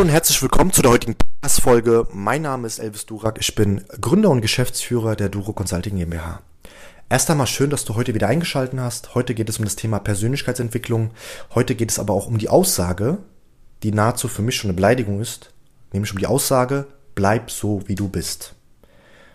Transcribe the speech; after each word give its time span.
Hallo 0.00 0.08
und 0.08 0.14
herzlich 0.14 0.40
willkommen 0.40 0.72
zu 0.72 0.80
der 0.80 0.92
heutigen 0.92 1.14
Podcast-Folge. 1.14 2.06
Mein 2.14 2.40
Name 2.40 2.66
ist 2.66 2.78
Elvis 2.78 3.04
Durak. 3.04 3.36
Ich 3.38 3.54
bin 3.54 3.84
Gründer 4.00 4.30
und 4.30 4.40
Geschäftsführer 4.40 5.14
der 5.14 5.28
Duro 5.28 5.52
Consulting 5.52 5.98
GmbH. 5.98 6.40
Erst 7.10 7.30
einmal 7.30 7.46
schön, 7.46 7.68
dass 7.68 7.84
du 7.84 7.96
heute 7.96 8.14
wieder 8.14 8.26
eingeschaltet 8.26 8.80
hast. 8.80 9.14
Heute 9.14 9.34
geht 9.34 9.50
es 9.50 9.58
um 9.58 9.66
das 9.66 9.76
Thema 9.76 9.98
Persönlichkeitsentwicklung. 9.98 11.10
Heute 11.54 11.74
geht 11.74 11.90
es 11.90 11.98
aber 11.98 12.14
auch 12.14 12.28
um 12.28 12.38
die 12.38 12.48
Aussage, 12.48 13.18
die 13.82 13.92
nahezu 13.92 14.28
für 14.28 14.40
mich 14.40 14.56
schon 14.56 14.70
eine 14.70 14.76
Beleidigung 14.76 15.20
ist, 15.20 15.52
nämlich 15.92 16.12
um 16.12 16.18
die 16.18 16.26
Aussage, 16.26 16.86
bleib 17.14 17.50
so, 17.50 17.82
wie 17.86 17.94
du 17.94 18.08
bist. 18.08 18.54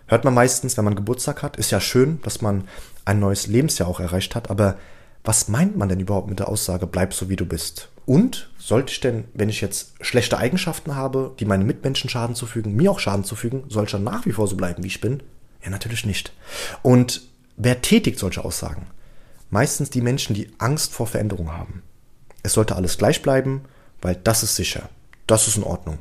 Hört 0.08 0.24
man 0.24 0.34
meistens, 0.34 0.76
wenn 0.76 0.84
man 0.84 0.96
Geburtstag 0.96 1.44
hat, 1.44 1.58
ist 1.58 1.70
ja 1.70 1.80
schön, 1.80 2.20
dass 2.22 2.42
man 2.42 2.66
ein 3.04 3.20
neues 3.20 3.46
Lebensjahr 3.46 3.88
auch 3.88 4.00
erreicht 4.00 4.34
hat, 4.34 4.50
aber 4.50 4.76
was 5.22 5.46
meint 5.46 5.76
man 5.76 5.88
denn 5.88 6.00
überhaupt 6.00 6.28
mit 6.28 6.40
der 6.40 6.48
Aussage, 6.48 6.88
bleib 6.88 7.14
so, 7.14 7.28
wie 7.28 7.36
du 7.36 7.46
bist? 7.46 7.88
Und 8.06 8.50
sollte 8.56 8.92
ich 8.92 9.00
denn, 9.00 9.24
wenn 9.34 9.48
ich 9.48 9.60
jetzt 9.60 9.94
schlechte 10.00 10.38
Eigenschaften 10.38 10.94
habe, 10.94 11.34
die 11.38 11.44
meinen 11.44 11.66
Mitmenschen 11.66 12.08
Schaden 12.08 12.36
zufügen, 12.36 12.76
mir 12.76 12.90
auch 12.90 13.00
Schaden 13.00 13.24
zufügen, 13.24 13.64
soll 13.68 13.84
ich 13.84 13.90
dann 13.90 14.04
nach 14.04 14.24
wie 14.26 14.32
vor 14.32 14.46
so 14.46 14.56
bleiben, 14.56 14.84
wie 14.84 14.88
ich 14.88 15.00
bin? 15.00 15.22
Ja, 15.62 15.70
natürlich 15.70 16.06
nicht. 16.06 16.32
Und 16.82 17.22
wer 17.56 17.82
tätigt 17.82 18.20
solche 18.20 18.44
Aussagen? 18.44 18.86
Meistens 19.50 19.90
die 19.90 20.00
Menschen, 20.00 20.34
die 20.34 20.50
Angst 20.58 20.92
vor 20.92 21.08
Veränderung 21.08 21.52
haben. 21.52 21.82
Es 22.44 22.52
sollte 22.52 22.76
alles 22.76 22.96
gleich 22.96 23.22
bleiben, 23.22 23.62
weil 24.00 24.14
das 24.14 24.44
ist 24.44 24.54
sicher. 24.54 24.88
Das 25.26 25.48
ist 25.48 25.56
in 25.56 25.64
Ordnung. 25.64 25.98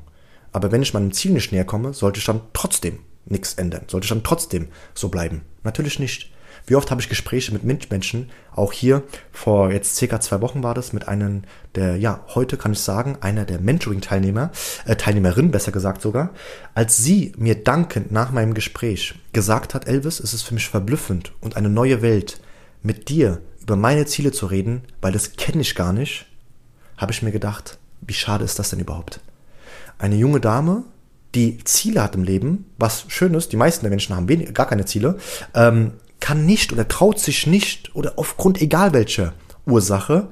Aber 0.51 0.71
wenn 0.71 0.83
ich 0.83 0.93
meinem 0.93 1.11
Ziel 1.11 1.31
nicht 1.31 1.51
näher 1.51 1.65
komme, 1.65 1.93
sollte 1.93 2.19
ich 2.19 2.25
dann 2.25 2.41
trotzdem 2.53 2.99
nichts 3.25 3.55
ändern. 3.55 3.85
Sollte 3.87 4.05
ich 4.05 4.09
dann 4.09 4.23
trotzdem 4.23 4.67
so 4.93 5.09
bleiben? 5.09 5.41
Natürlich 5.63 5.97
nicht. 5.97 6.31
Wie 6.67 6.75
oft 6.75 6.89
habe 6.89 6.99
ich 6.99 7.09
Gespräche 7.09 7.53
mit 7.53 7.63
Mitmenschen, 7.63 8.29
auch 8.55 8.73
hier 8.73 9.03
vor 9.31 9.71
jetzt 9.71 9.95
circa 9.97 10.19
zwei 10.19 10.41
Wochen 10.41 10.63
war 10.63 10.73
das, 10.73 10.93
mit 10.93 11.07
einem 11.07 11.43
der, 11.75 11.97
ja, 11.97 12.23
heute 12.33 12.57
kann 12.57 12.73
ich 12.73 12.79
sagen, 12.79 13.17
einer 13.21 13.45
der 13.45 13.59
Mentoring-Teilnehmer, 13.59 14.51
äh, 14.85 14.95
Teilnehmerin 14.95 15.51
besser 15.51 15.71
gesagt 15.71 16.01
sogar, 16.01 16.31
als 16.73 16.97
sie 16.97 17.33
mir 17.37 17.55
dankend 17.63 18.11
nach 18.11 18.31
meinem 18.31 18.53
Gespräch 18.53 19.15
gesagt 19.31 19.73
hat, 19.75 19.87
Elvis, 19.87 20.19
es 20.19 20.33
ist 20.33 20.43
für 20.43 20.55
mich 20.55 20.67
verblüffend 20.67 21.33
und 21.41 21.55
eine 21.55 21.69
neue 21.69 22.01
Welt, 22.01 22.39
mit 22.81 23.09
dir 23.09 23.41
über 23.61 23.75
meine 23.75 24.05
Ziele 24.05 24.31
zu 24.31 24.45
reden, 24.45 24.83
weil 25.01 25.11
das 25.11 25.33
kenne 25.33 25.61
ich 25.61 25.75
gar 25.75 25.91
nicht, 25.91 26.27
habe 26.97 27.11
ich 27.11 27.23
mir 27.23 27.31
gedacht, 27.31 27.79
wie 28.01 28.13
schade 28.13 28.45
ist 28.45 28.59
das 28.59 28.69
denn 28.69 28.79
überhaupt? 28.79 29.19
Eine 29.97 30.15
junge 30.15 30.39
Dame, 30.39 30.83
die 31.33 31.57
Ziele 31.63 32.01
hat 32.01 32.15
im 32.15 32.23
Leben, 32.23 32.65
was 32.77 33.05
schön 33.07 33.33
ist, 33.33 33.51
die 33.51 33.57
meisten 33.57 33.83
der 33.83 33.89
Menschen 33.89 34.15
haben 34.15 34.29
wenig, 34.29 34.53
gar 34.53 34.67
keine 34.67 34.85
Ziele, 34.85 35.17
ähm, 35.53 35.93
kann 36.25 36.47
nicht 36.47 36.73
oder 36.73 36.87
traut 36.87 37.19
sich 37.19 37.45
nicht 37.45 37.95
oder 37.95 38.13
aufgrund 38.15 38.59
egal 38.59 38.93
welcher 38.93 39.35
Ursache, 39.67 40.29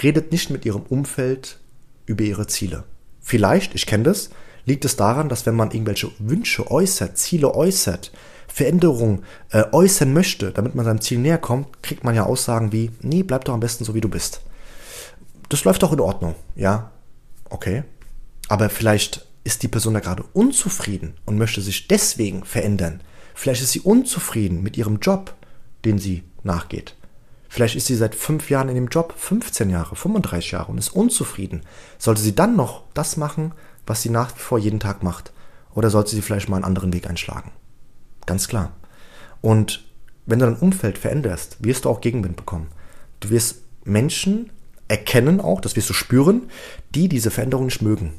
redet 0.00 0.30
nicht 0.30 0.50
mit 0.50 0.64
ihrem 0.64 0.82
Umfeld 0.82 1.58
über 2.06 2.22
ihre 2.22 2.46
Ziele. 2.46 2.84
Vielleicht, 3.20 3.74
ich 3.74 3.86
kenne 3.86 4.04
das, 4.04 4.30
liegt 4.66 4.84
es 4.84 4.94
daran, 4.94 5.28
dass 5.28 5.44
wenn 5.44 5.56
man 5.56 5.72
irgendwelche 5.72 6.12
Wünsche 6.20 6.70
äußert, 6.70 7.18
Ziele 7.18 7.56
äußert, 7.56 8.12
Veränderungen 8.46 9.24
äh, 9.50 9.64
äußern 9.72 10.12
möchte, 10.12 10.52
damit 10.52 10.76
man 10.76 10.84
seinem 10.84 11.00
Ziel 11.00 11.18
näher 11.18 11.38
kommt, 11.38 11.82
kriegt 11.82 12.04
man 12.04 12.14
ja 12.14 12.22
Aussagen 12.22 12.70
wie, 12.70 12.92
nee, 13.00 13.24
bleib 13.24 13.44
doch 13.44 13.54
am 13.54 13.58
besten 13.58 13.82
so, 13.82 13.96
wie 13.96 14.00
du 14.00 14.08
bist. 14.08 14.42
Das 15.48 15.64
läuft 15.64 15.82
doch 15.82 15.92
in 15.92 15.98
Ordnung, 15.98 16.36
ja, 16.54 16.92
okay. 17.50 17.82
Aber 18.46 18.70
vielleicht 18.70 19.26
ist 19.42 19.64
die 19.64 19.68
Person 19.68 19.94
da 19.94 19.98
gerade 19.98 20.22
unzufrieden 20.34 21.14
und 21.24 21.36
möchte 21.36 21.62
sich 21.62 21.88
deswegen 21.88 22.44
verändern. 22.44 23.00
Vielleicht 23.34 23.62
ist 23.62 23.72
sie 23.72 23.80
unzufrieden 23.80 24.62
mit 24.62 24.76
ihrem 24.76 24.98
Job, 24.98 25.34
den 25.84 25.98
sie 25.98 26.24
nachgeht. 26.42 26.94
Vielleicht 27.48 27.76
ist 27.76 27.86
sie 27.86 27.96
seit 27.96 28.14
fünf 28.14 28.48
Jahren 28.48 28.70
in 28.70 28.74
dem 28.74 28.88
Job, 28.88 29.14
15 29.16 29.68
Jahre, 29.68 29.94
35 29.94 30.52
Jahre 30.52 30.72
und 30.72 30.78
ist 30.78 30.88
unzufrieden. 30.88 31.62
Sollte 31.98 32.22
sie 32.22 32.34
dann 32.34 32.56
noch 32.56 32.84
das 32.94 33.16
machen, 33.16 33.52
was 33.86 34.00
sie 34.00 34.08
nach 34.08 34.34
wie 34.34 34.40
vor 34.40 34.58
jeden 34.58 34.80
Tag 34.80 35.02
macht? 35.02 35.32
Oder 35.74 35.90
sollte 35.90 36.10
sie 36.10 36.22
vielleicht 36.22 36.48
mal 36.48 36.56
einen 36.56 36.64
anderen 36.64 36.92
Weg 36.92 37.08
einschlagen? 37.08 37.50
Ganz 38.24 38.48
klar. 38.48 38.72
Und 39.42 39.84
wenn 40.24 40.38
du 40.38 40.46
dein 40.46 40.56
Umfeld 40.56 40.98
veränderst, 40.98 41.58
wirst 41.60 41.84
du 41.84 41.90
auch 41.90 42.00
Gegenwind 42.00 42.36
bekommen. 42.36 42.68
Du 43.20 43.30
wirst 43.30 43.62
Menschen 43.84 44.50
erkennen 44.88 45.40
auch, 45.40 45.60
das 45.60 45.76
wirst 45.76 45.90
du 45.90 45.94
spüren, 45.94 46.50
die 46.94 47.08
diese 47.08 47.30
Veränderung 47.30 47.66
nicht 47.66 47.82
mögen. 47.82 48.14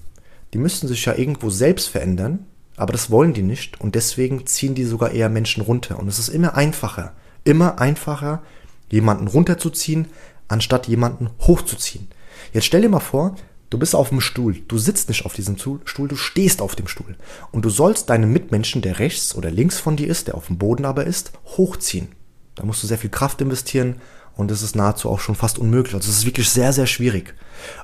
Die 0.53 0.57
müssten 0.57 0.88
sich 0.88 1.06
ja 1.06 1.16
irgendwo 1.16 1.50
selbst 1.50 1.90
verändern, 1.90 2.46
aber 2.75 2.91
das 2.91 3.11
wollen 3.11 3.34
die 3.34 3.44
nicht 3.44 3.79
und 3.81 3.95
deswegen 3.95 4.45
ziehen 4.47 4.75
die 4.75 4.84
sogar 4.84 5.11
eher 5.11 5.29
Menschen 5.29 5.61
runter. 5.61 6.00
Und 6.00 6.07
es 6.07 6.19
ist 6.19 6.29
immer 6.29 6.56
einfacher, 6.56 7.13
immer 7.44 7.79
einfacher, 7.79 8.41
jemanden 8.89 9.28
runterzuziehen, 9.28 10.07
anstatt 10.47 10.88
jemanden 10.88 11.29
hochzuziehen. 11.41 12.07
Jetzt 12.51 12.66
stell 12.66 12.81
dir 12.81 12.89
mal 12.89 13.00
vor, 13.00 13.35
du 13.69 13.78
bist 13.78 13.95
auf 13.95 14.09
dem 14.09 14.22
Stuhl, 14.22 14.56
du 14.67 14.78
sitzt 14.78 15.09
nicht 15.09 15.25
auf 15.25 15.34
diesem 15.34 15.57
Stuhl, 15.57 16.07
du 16.07 16.16
stehst 16.16 16.61
auf 16.61 16.75
dem 16.75 16.88
Stuhl. 16.88 17.16
Und 17.51 17.63
du 17.66 17.69
sollst 17.69 18.09
deinen 18.09 18.31
Mitmenschen, 18.31 18.81
der 18.81 19.00
rechts 19.00 19.35
oder 19.35 19.51
links 19.51 19.79
von 19.79 19.95
dir 19.95 20.07
ist, 20.07 20.28
der 20.28 20.35
auf 20.35 20.47
dem 20.47 20.57
Boden 20.57 20.85
aber 20.85 21.05
ist, 21.05 21.31
hochziehen. 21.57 22.09
Da 22.55 22.66
musst 22.66 22.84
du 22.84 22.88
sehr 22.88 23.00
viel 23.00 23.09
Kraft 23.09 23.41
investieren 23.41 23.95
und 24.35 24.51
das 24.51 24.61
ist 24.61 24.75
nahezu 24.75 25.09
auch 25.09 25.19
schon 25.19 25.35
fast 25.35 25.57
unmöglich. 25.57 25.95
Also 25.95 26.09
es 26.09 26.19
ist 26.19 26.25
wirklich 26.25 26.50
sehr, 26.50 26.73
sehr 26.73 26.88
schwierig. 26.88 27.34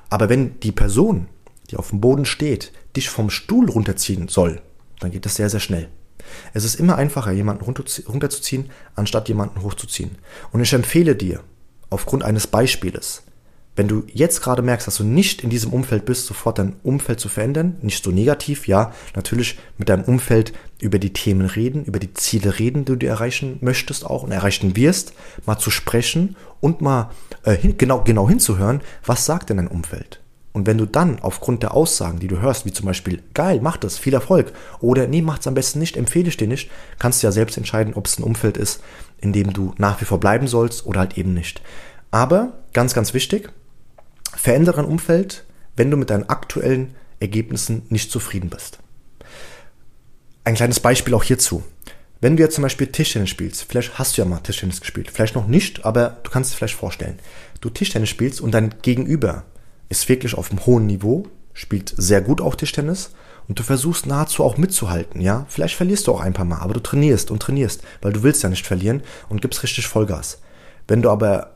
Aber 0.10 0.30
wenn 0.30 0.60
die 0.60 0.72
Person, 0.72 1.28
die 1.70 1.78
auf 1.78 1.90
dem 1.90 2.02
Boden 2.02 2.26
steht, 2.26 2.72
dich 2.96 3.10
vom 3.10 3.30
Stuhl 3.30 3.70
runterziehen 3.70 4.28
soll, 4.28 4.62
dann 5.00 5.12
geht 5.12 5.26
das 5.26 5.36
sehr, 5.36 5.50
sehr 5.50 5.60
schnell. 5.60 5.90
Es 6.54 6.64
ist 6.64 6.76
immer 6.76 6.96
einfacher, 6.96 7.32
jemanden 7.32 7.64
runterzuziehen, 7.64 8.70
anstatt 8.96 9.30
jemanden 9.30 9.62
hochzuziehen. 9.62 10.12
Und 10.52 10.62
ich 10.62 10.74
empfehle 10.74 11.16
dir, 11.16 11.42
aufgrund 11.90 12.24
eines 12.24 12.48
Beispieles, 12.48 13.24
wenn 13.76 13.88
du 13.88 14.04
jetzt 14.14 14.42
gerade 14.42 14.62
merkst, 14.62 14.88
dass 14.88 14.98
du 14.98 15.06
nicht 15.06 15.42
in 15.42 15.50
diesem 15.50 15.72
Umfeld 15.72 16.04
bist, 16.04 16.26
sofort 16.26 16.60
dein 16.60 16.76
Umfeld 16.84 17.20
zu 17.20 17.30
verändern, 17.30 17.78
nicht 17.82 18.04
so 18.04 18.12
negativ, 18.12 18.68
ja, 18.68 18.94
natürlich 19.16 19.58
mit 19.78 19.88
deinem 19.88 20.04
Umfeld 20.04 20.52
über 20.82 21.00
die 21.00 21.14
Themen 21.14 21.46
reden, 21.46 21.86
über 21.86 22.00
die 22.00 22.14
Ziele 22.14 22.60
reden, 22.60 22.84
die 22.84 22.98
du 22.98 23.08
erreichen 23.08 23.58
möchtest 23.62 24.06
auch 24.06 24.24
und 24.24 24.32
erreichen 24.32 24.76
wirst, 24.76 25.14
mal 25.46 25.60
zu 25.60 25.72
sprechen 25.72 26.36
und 26.60 26.82
mal 26.82 27.12
äh, 27.44 27.56
hin, 27.56 27.78
genau, 27.78 28.04
genau 28.04 28.28
hinzuhören, 28.28 28.82
was 29.06 29.26
sagt 29.26 29.50
denn 29.50 29.58
dein 29.58 29.68
Umfeld? 29.68 30.20
Und 30.52 30.66
wenn 30.66 30.78
du 30.78 30.86
dann 30.86 31.20
aufgrund 31.20 31.62
der 31.62 31.74
Aussagen, 31.74 32.20
die 32.20 32.28
du 32.28 32.42
hörst, 32.42 32.66
wie 32.66 32.74
zum 32.74 32.88
Beispiel, 32.88 33.22
geil, 33.34 33.60
mach 33.62 33.78
das, 33.78 33.98
viel 33.98 34.14
Erfolg, 34.14 34.52
oder 34.80 35.08
nee, 35.08 35.22
macht's 35.22 35.48
am 35.48 35.54
besten 35.54 35.80
nicht, 35.80 35.96
empfehle 35.96 36.28
ich 36.28 36.38
dir 36.38 36.48
nicht, 36.48 36.72
kannst 36.98 37.22
du 37.22 37.28
ja 37.28 37.32
selbst 37.32 37.58
entscheiden, 37.58 37.94
ob 37.94 38.08
es 38.08 38.18
ein 38.18 38.24
Umfeld 38.24 38.58
ist, 38.58 38.82
in 39.20 39.32
dem 39.32 39.54
du 39.54 39.74
nach 39.78 40.02
wie 40.02 40.06
vor 40.06 40.20
bleiben 40.20 40.48
sollst 40.48 40.86
oder 40.86 41.02
halt 41.02 41.18
eben 41.18 41.34
nicht. 41.34 41.62
Aber, 42.12 42.54
ganz, 42.74 42.94
ganz 42.94 43.14
wichtig, 43.14 43.52
verändere 44.36 44.80
ein 44.80 44.88
Umfeld, 44.88 45.46
wenn 45.76 45.92
du 45.92 45.98
mit 45.98 46.10
deinen 46.10 46.30
aktuellen 46.30 46.96
Ergebnissen 47.20 47.84
nicht 47.90 48.12
zufrieden 48.12 48.50
bist. 48.50 48.80
Ein 50.44 50.56
kleines 50.56 50.80
Beispiel 50.80 51.14
auch 51.14 51.24
hierzu. 51.24 51.64
Wenn 52.22 52.36
du 52.36 52.44
jetzt 52.44 52.56
zum 52.56 52.64
Beispiel 52.64 52.88
Tischtennis 52.88 53.30
spielst, 53.30 53.64
vielleicht 53.64 53.98
hast 53.98 54.18
du 54.18 54.22
ja 54.22 54.28
mal 54.28 54.40
Tischtennis 54.40 54.82
gespielt, 54.82 55.10
vielleicht 55.12 55.36
noch 55.36 55.48
nicht, 55.48 55.86
aber 55.86 56.18
du 56.24 56.32
kannst 56.32 56.52
es 56.52 56.58
vielleicht 56.58 56.76
vorstellen. 56.76 57.20
Du 57.62 57.70
Tischtennis 57.70 58.10
spielst 58.10 58.42
und 58.42 58.52
dein 58.52 58.76
Gegenüber 58.82 59.46
ist 59.90 60.08
wirklich 60.08 60.36
auf 60.36 60.52
einem 60.52 60.66
hohen 60.66 60.86
Niveau, 60.86 61.26
spielt 61.54 61.94
sehr 61.98 62.22
gut 62.22 62.42
auch 62.42 62.56
Tischtennis 62.56 63.12
und 63.48 63.60
du 63.60 63.64
versuchst 63.64 64.06
nahezu 64.06 64.44
auch 64.44 64.58
mitzuhalten, 64.58 65.22
ja. 65.22 65.46
Vielleicht 65.50 65.76
verlierst 65.76 66.08
du 66.08 66.14
auch 66.14 66.22
ein 66.22 66.34
paar 66.34 66.46
Mal, 66.46 66.60
aber 66.60 66.76
du 66.76 66.80
trainierst 66.80 67.32
und 67.32 67.42
trainierst, 67.42 67.82
weil 68.02 68.14
du 68.14 68.24
willst 68.24 68.44
ja 68.44 68.50
nicht 68.50 68.66
verlieren 68.66 69.02
und 69.28 69.42
gibst 69.42 69.64
richtig 69.64 69.88
Vollgas. 69.88 70.40
Wenn 70.88 71.02
du 71.02 71.10
aber 71.10 71.56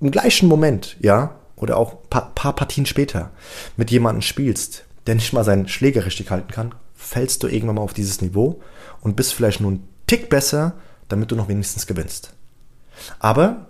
im 0.00 0.10
gleichen 0.10 0.48
Moment, 0.48 0.96
ja, 1.00 1.36
oder 1.56 1.76
auch 1.78 1.92
ein 1.92 2.10
paar, 2.10 2.34
paar 2.34 2.54
Partien 2.54 2.86
später 2.86 3.30
mit 3.76 3.90
jemandem 3.90 4.22
spielst, 4.22 4.84
der 5.06 5.14
nicht 5.14 5.32
mal 5.32 5.44
seinen 5.44 5.68
Schläger 5.68 6.04
richtig 6.04 6.30
halten 6.30 6.52
kann, 6.52 6.74
fällst 6.94 7.42
du 7.42 7.48
irgendwann 7.48 7.76
mal 7.76 7.82
auf 7.82 7.94
dieses 7.94 8.20
Niveau 8.20 8.60
und 9.00 9.16
bist 9.16 9.34
vielleicht 9.34 9.60
nur 9.60 9.70
einen 9.70 9.88
Tick 10.06 10.28
besser, 10.28 10.74
damit 11.08 11.30
du 11.30 11.36
noch 11.36 11.48
wenigstens 11.48 11.86
gewinnst. 11.86 12.34
Aber 13.18 13.66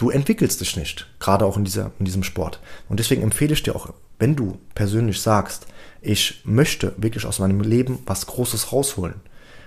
du 0.00 0.08
entwickelst 0.08 0.60
dich 0.62 0.76
nicht, 0.76 1.06
gerade 1.18 1.44
auch 1.44 1.58
in, 1.58 1.64
dieser, 1.64 1.92
in 1.98 2.06
diesem 2.06 2.22
Sport. 2.22 2.60
Und 2.88 2.98
deswegen 2.98 3.22
empfehle 3.22 3.52
ich 3.52 3.62
dir 3.62 3.76
auch, 3.76 3.92
wenn 4.18 4.34
du 4.34 4.58
persönlich 4.74 5.20
sagst, 5.20 5.66
ich 6.00 6.40
möchte 6.44 6.94
wirklich 6.96 7.26
aus 7.26 7.38
meinem 7.38 7.60
Leben 7.60 7.98
was 8.06 8.26
Großes 8.26 8.72
rausholen. 8.72 9.16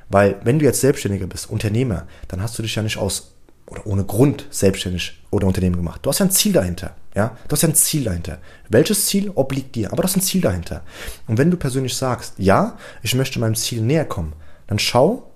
Weil 0.09 0.39
wenn 0.43 0.57
du 0.57 0.65
jetzt 0.65 0.81
Selbstständiger 0.81 1.27
bist, 1.27 1.51
Unternehmer, 1.51 2.07
dann 2.27 2.41
hast 2.41 2.57
du 2.57 2.63
dich 2.63 2.73
ja 2.73 2.81
nicht 2.81 2.97
aus 2.97 3.35
oder 3.67 3.85
ohne 3.85 4.03
Grund 4.03 4.47
selbstständig 4.49 5.21
oder 5.29 5.47
Unternehmen 5.47 5.77
gemacht. 5.77 5.99
Du 6.03 6.09
hast 6.09 6.19
ja 6.19 6.25
ein 6.25 6.31
Ziel 6.31 6.51
dahinter. 6.51 6.95
Ja, 7.15 7.37
du 7.47 7.53
hast 7.53 7.61
ja 7.61 7.69
ein 7.69 7.75
Ziel 7.75 8.03
dahinter. 8.03 8.39
Welches 8.69 9.05
Ziel 9.05 9.31
obliegt 9.35 9.75
dir? 9.75 9.91
Aber 9.91 10.01
du 10.01 10.07
hast 10.07 10.17
ein 10.17 10.21
Ziel 10.21 10.41
dahinter. 10.41 10.83
Und 11.27 11.37
wenn 11.37 11.51
du 11.51 11.57
persönlich 11.57 11.95
sagst, 11.95 12.33
ja, 12.37 12.77
ich 13.03 13.13
möchte 13.13 13.39
meinem 13.39 13.55
Ziel 13.55 13.81
näher 13.81 14.05
kommen, 14.05 14.33
dann 14.65 14.79
schau, 14.79 15.31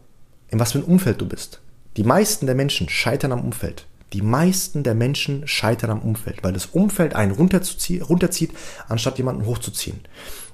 in 0.49 0.59
was 0.59 0.71
für 0.71 0.79
ein 0.79 0.83
Umfeld 0.83 1.21
du 1.21 1.27
bist. 1.27 1.61
Die 1.97 2.03
meisten 2.03 2.47
der 2.47 2.55
Menschen 2.55 2.89
scheitern 2.89 3.31
am 3.31 3.41
Umfeld. 3.41 3.85
Die 4.13 4.21
meisten 4.21 4.83
der 4.83 4.95
Menschen 4.95 5.47
scheitern 5.47 5.89
am 5.89 6.01
Umfeld, 6.01 6.43
weil 6.43 6.53
das 6.53 6.67
Umfeld 6.67 7.15
einen 7.15 7.31
runterzieht, 7.31 8.51
anstatt 8.87 9.17
jemanden 9.17 9.45
hochzuziehen. 9.45 9.99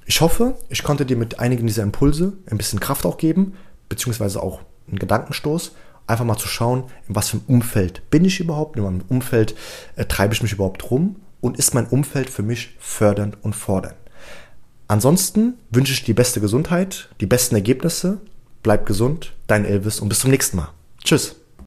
Ich 0.05 0.21
hoffe, 0.21 0.55
ich 0.69 0.83
konnte 0.83 1.05
dir 1.05 1.17
mit 1.17 1.39
einigen 1.39 1.67
dieser 1.67 1.83
Impulse 1.83 2.33
ein 2.49 2.57
bisschen 2.57 2.79
Kraft 2.79 3.05
auch 3.05 3.17
geben, 3.17 3.53
beziehungsweise 3.89 4.41
auch 4.41 4.61
einen 4.87 4.99
Gedankenstoß, 4.99 5.73
einfach 6.07 6.25
mal 6.25 6.37
zu 6.37 6.47
schauen, 6.47 6.85
in 7.07 7.15
was 7.15 7.29
für 7.29 7.37
einem 7.37 7.45
Umfeld 7.47 8.09
bin 8.09 8.25
ich 8.25 8.39
überhaupt, 8.39 8.75
in 8.75 8.83
welchem 8.83 9.01
Umfeld 9.07 9.55
äh, 9.95 10.05
treibe 10.05 10.33
ich 10.33 10.41
mich 10.41 10.51
überhaupt 10.51 10.89
rum 10.91 11.17
und 11.39 11.57
ist 11.57 11.73
mein 11.73 11.87
Umfeld 11.87 12.29
für 12.29 12.43
mich 12.43 12.75
fördernd 12.79 13.37
und 13.41 13.55
fordernd. 13.55 13.95
Ansonsten 14.87 15.55
wünsche 15.71 15.93
ich 15.93 16.01
dir 16.01 16.07
die 16.07 16.13
beste 16.13 16.41
Gesundheit, 16.41 17.09
die 17.21 17.25
besten 17.25 17.55
Ergebnisse. 17.55 18.19
Bleib 18.63 18.85
gesund, 18.85 19.33
dein 19.47 19.65
Elvis 19.65 19.99
und 19.99 20.09
bis 20.09 20.19
zum 20.19 20.31
nächsten 20.31 20.57
Mal. 20.57 20.69
Tschüss. 21.03 21.42